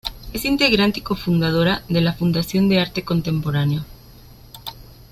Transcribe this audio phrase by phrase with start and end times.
[0.33, 3.85] Es integrante y cofundadora de la Fundación de Arte Contemporáneo.